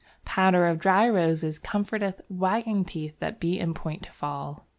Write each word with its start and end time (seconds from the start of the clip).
"Powder 0.25 0.65
of 0.65 0.79
dry 0.79 1.07
Roses 1.07 1.59
comforteth 1.59 2.21
wagging 2.27 2.85
Teeth 2.85 3.19
that 3.19 3.39
be 3.39 3.59
in 3.59 3.75
point 3.75 4.01
to 4.01 4.11
fall." 4.11 4.65